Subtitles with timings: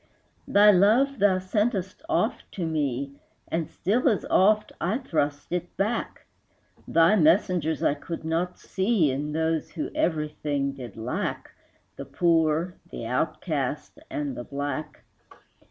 [0.47, 3.11] Thy love thou sentest oft to me,
[3.49, 6.25] And still as oft I thrust it back;
[6.87, 11.51] Thy messengers I could not see In those who everything did lack,
[11.97, 15.03] The poor, the outcast, and the black.